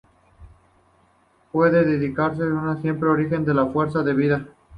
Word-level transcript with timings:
Puede 1.51 1.85
decirse 1.85 2.31
que 2.31 2.81
siempre 2.81 2.89
busca 2.89 2.89
el 2.89 3.03
origen 3.07 3.45
de 3.45 3.53
la 3.53 3.67
fuerza 3.67 4.01
de 4.01 4.13
la 4.15 4.17
vida. 4.17 4.45